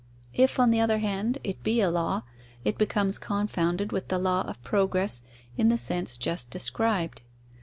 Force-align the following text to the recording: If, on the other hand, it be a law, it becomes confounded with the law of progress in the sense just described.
If, 0.33 0.59
on 0.59 0.71
the 0.71 0.79
other 0.79 0.97
hand, 0.97 1.37
it 1.43 1.61
be 1.61 1.79
a 1.79 1.91
law, 1.91 2.23
it 2.65 2.75
becomes 2.79 3.19
confounded 3.19 3.91
with 3.91 4.07
the 4.07 4.17
law 4.17 4.41
of 4.49 4.59
progress 4.63 5.21
in 5.57 5.69
the 5.69 5.77
sense 5.77 6.17
just 6.17 6.49
described. 6.49 7.21